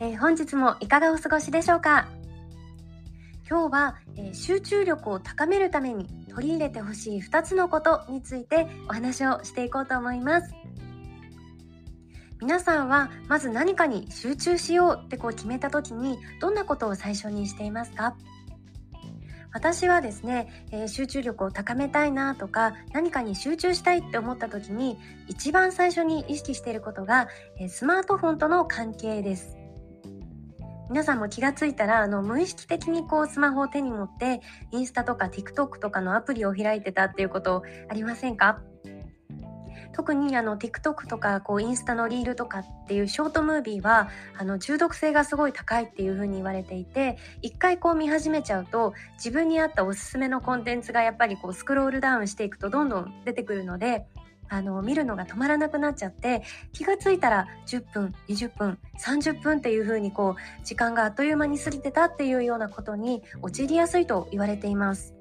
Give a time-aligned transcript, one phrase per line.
[0.00, 2.08] えー、本日もいかがお過ごしでしょうか？
[3.48, 10.52] 今日は、えー、集中力を高めるために取り入れてほしい2つのことについてお話をしていこうと思います。
[12.40, 18.16] 皆さんはまず何かに集中しようってこう決めた時にどんなことを最初にしていますか？
[19.52, 27.28] 私はですね、えー、集中力を高めたいなとか何かに集中したいって思った時に一番最初に意識していることが、
[27.60, 29.56] えー、スマートフォンとの関係です。
[30.90, 34.40] 皆さんも気がついたらあの無意識的にこうスマホを手に持って
[34.70, 38.60] インスタとか TikTok とかのアプリを開いてたっていうことありませんか？
[39.92, 54.04] 特にあの TikTok とかこうインスタのリールとかっていうショートムービーはあの中毒性がすごい高いっていう風に言われていて一回こう見始めちゃうと自分に合ったおすすめのコンテンツがやっぱりこうスクロールダウンしていくとどんどん出てくるので
[54.48, 65.14] あの見るのが止まらなくなっちゃって気がついたら10分20分30分っていう風にこう時間があっという間に過ぎてたっていうようなことに陥りやすいと言われています。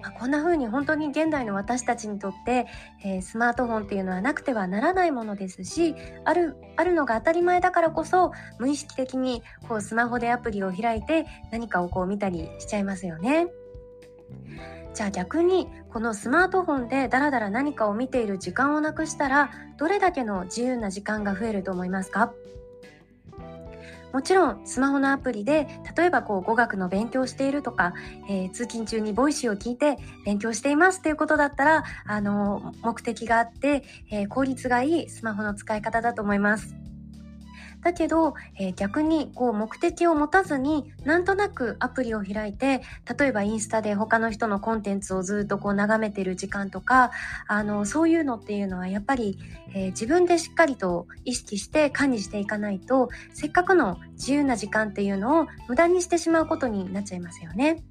[0.00, 2.66] まあ、こんな風に本当に現代の私たちにとって、
[3.04, 5.94] えー、スマートフォンっていうのはなくてはならないものですし
[6.24, 13.48] あるあるのが当たり前だからこそ無意識的にこうスマホでアプリを開いて何かをこう見たりしちゃいますよね。
[14.98, 22.32] じゃあ逆にこのスマートフォンでダラダラ何かを見ている時間をなくしたらどれだけの自由な時間が増えると思いますか？
[24.12, 27.94] もちろんスマホのアプリで例えばこう語学の勉強しているとか、
[28.28, 36.74] えー、通勤中にボイシーを聞いて勉強していますっていうことだったらあの目的があって、えー、効率がいいスマホの使い方だと思います。
[37.82, 42.82] だけど、えー、逆にこう目的を持たずになんとなくアプリを開いて
[43.18, 47.12] 例えばインスタで他の人のコンテンツをずっとこう眺めてる時間とか
[47.46, 49.38] あのそういうのっていうのはやっぱり、
[49.74, 57.82] えー、自分でしっかりと意識して管理していかないとせっかくの自由な時間っていうのを無駄にしてしまうことになっちゃいますよね。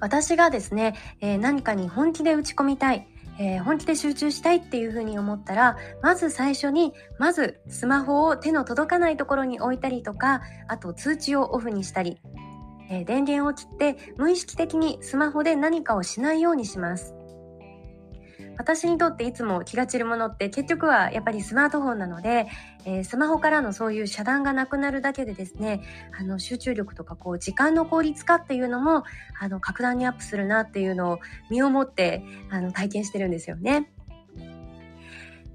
[0.00, 3.06] 私がですね、えー、何かに本気で打ち込みたい
[3.40, 12.20] えー、本気で集中したいっていうふうに思ったらまず最初にまずスマホを手の届かないところに置いたりとかあと通知をオフにしたり、
[12.90, 17.14] えー、電源を切って無意識的にスマホで何かをしないようにします。
[18.60, 22.46] 私にとっていつも気が散るものって結局はやっぱりスマートフォンなので、
[22.84, 25.80] えー、スマホからのそういう遮断がなくなるだけでですね
[26.18, 29.04] あの集中力とかこう時間の効率化っていうのも
[29.40, 33.90] あの格段にアップするなっていうのを身をもってあの体験してるんですよね。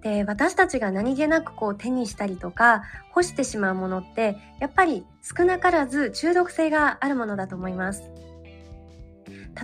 [0.01, 8.03] で私たちが何気なくこう手にしたりとか干してしまうものってやっぱり少なからず中毒性があるものだと思います。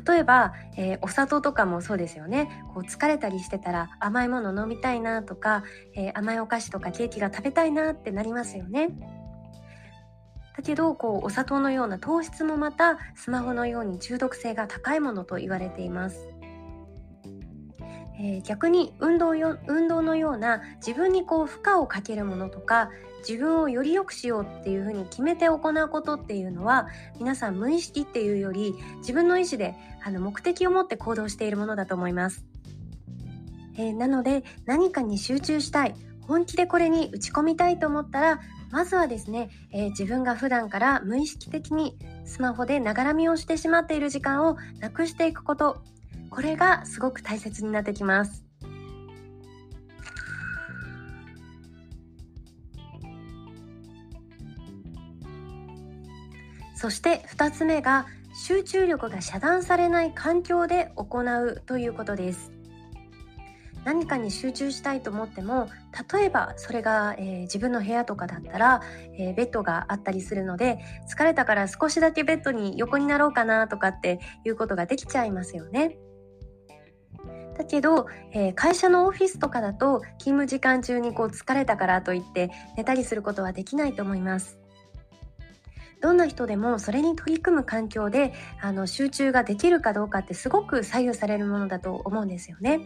[0.06, 5.64] 例えば、えー、お砂糖とかもそうですよねこう疲れたりしてたら甘いもの飲みたいなとか、
[5.96, 8.90] えー、甘いお菓子とかケーキが食べたいなってなりますよね。
[10.56, 16.41] だけどこうお砂糖のような糖質もまたスマホのように中毒性が高いものと言われています。
[18.24, 22.92] えー、逆に運動よ運動のような自分にこう負荷をかけるものとか
[23.28, 26.88] 自分をより良くしようっていうふうに決めて行うことっていうのは
[27.20, 32.46] 皆さん無意識っていうより自分の意思であの目的を持って行動しているものだと思います。
[33.78, 35.96] えー、なので何かに集中したい
[36.28, 38.40] 本気でこれに打ち込みたいと思ったら
[38.70, 45.82] まずはですね、えー、自分が普段から無意識的にスマホでながらみをしてしまっている時間をなくしていくこと
[46.32, 48.46] これがすごく大切になってきます。
[56.76, 62.52] そして2つ目が集中力が遮断されない環境で行うということです。
[63.84, 65.68] 何かに集中したいと思っても
[66.14, 68.82] 例えばそれが、えー、自分の部屋とかだったら、
[69.18, 70.78] えー、ベッドがあったりするので
[71.10, 75.98] 疲れたから少しだけベッドに横になろうかなとかっていうことができちゃいますよね。
[77.62, 84.58] だけど、えー、会社のオフィスとかだと勤務時間中にこう疲れたからといって寝たりすることはできないと思います。
[86.02, 92.80] どんな人でもそれに取り組む環境であの集中ができるかどうかってすごく左右されるものだと思うんですよね。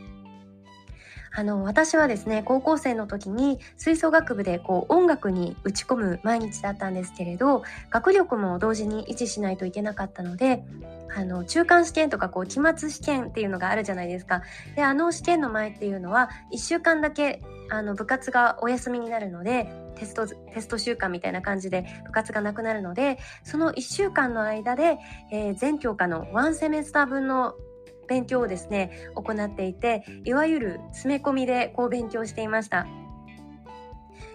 [1.37, 10.63] あの私はですね高校生の時に吹奏楽部でこう音楽に打ち込む毎日だったんですけれど学力も同時に維持しないといけなかったので
[11.13, 14.41] あの中間試験とかこう期末試験っていうのがあるじゃないですか。
[14.75, 24.97] であの試験の前っていうのは1週間だけあの部活がお休みになるのでテストテスト週間みたいな感じで部活がなくなるのでその1週間の間で、
[25.31, 27.55] えー、全教科の1セメスター分の
[28.07, 32.87] 勉強をですね行っていていわゆる詰め込みでこう勉強していました。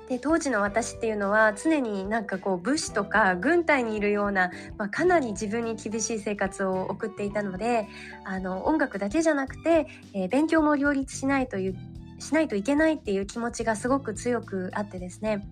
[0.09, 7.87] で当時の私っていうのは常になんかこう武士とか軍隊にいるような、まあ、かなり自分に厳しい生活を送っていたので
[8.25, 11.77] あの音楽だけじゃなくて、えー、勉強も両立しないという
[12.19, 15.47] しないといけないっていう気持ちがすごく強くあってですね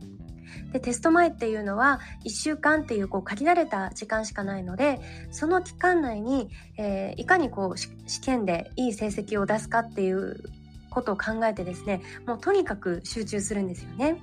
[0.73, 5.01] でテスト前っていうのは1週間っていうこう限られた時間しかないので
[5.31, 10.43] その期間内に、えー、いかにこう試験でいい成績を出すかっていう
[10.91, 14.21] ことを考えてですねもうとにかく集中するんですよね。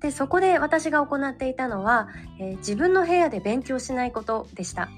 [0.00, 2.08] でそこで私が行っていたのは、
[2.40, 4.88] えー、自分の部屋で勉強しないことでした。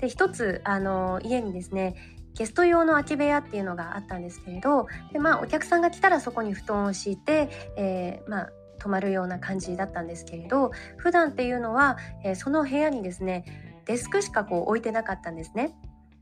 [0.00, 1.96] で一つあの家にですね
[2.34, 8.50] ゲスト用の空き部屋っていうのがあったんですけれどで、まあ、お客さんが来たらそこに布団を敷いて、えー、まあ、
[8.80, 13.44] 泊まるような感じだったんですけれど普段っていうのは、えー、その部屋にですね
[13.86, 15.74] デスクしかこう置いてなかったんですね。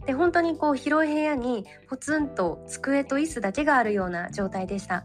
[0.07, 5.05] で本当にこう広い部屋にポツンと机と椅子だけがあるような状態でした。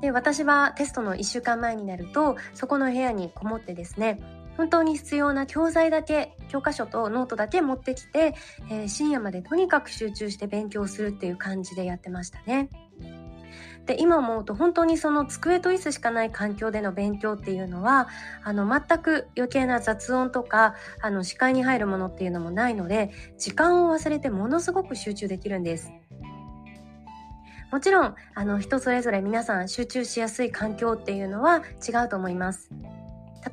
[0.00, 4.20] で私はテストの1週間前になるとそこの部屋にこもってですね
[4.56, 8.34] 本当に必要な教材だけ教科書とノートだけ持ってきて、
[8.70, 12.70] えー、深夜までとにかく集中して勉強するっていう感じでやってましたね。
[13.86, 18.08] で今思うと本当にその机と椅子しかない環境での勉強っていうのは
[18.42, 25.92] あの全く余計な雑音とかあの視界に入るものっていうのもないので時間を忘れてものすごく集中できるんです。
[27.72, 32.70] もちろんあの人それぞれ皆さん集中しやすい環境っていうのは違うと思います。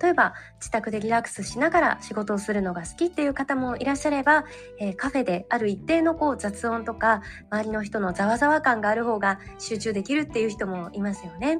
[0.02, 4.46] 例えば自宅でリラックスしながら仕事をするのが好きっていう方もいらっしゃれば、
[4.80, 7.22] えー、カフェである一定のこう雑音とか
[7.52, 11.60] 周りの人のざわざわ感がある方が集中できるっていう人もいますよね。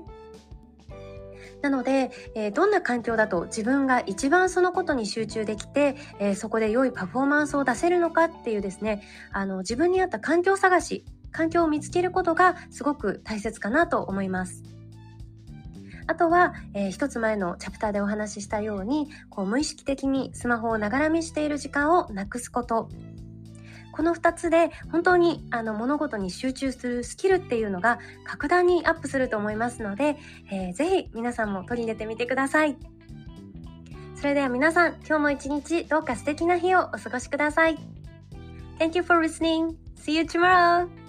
[1.62, 14.73] なので、えー、どんな環境だと自分が一番そのことに集中できて、えー、そこで良いパフォーマンスを出せるのかっていうですねあの自分に合った環境探し環境を見つけることがすごく大切かなと思います。
[16.08, 22.90] あとは、えー、一つ前のチャプターでお話ししたようにこう無意識的にスマホをながら見している時間をなくすこと
[23.94, 30.18] この2つで本当にあの物事に集中するスキルっていうのが格段にアップすると思いますので、
[30.52, 32.76] えー、ぜひ皆さんも取り入れてみてください。
[34.16, 37.78] それでは皆さん、今日も一日どうか素敵な日をお過ごしください。
[38.80, 39.76] Thank you for listening.
[39.98, 41.03] See you tomorrow!